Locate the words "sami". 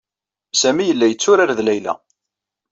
0.61-0.83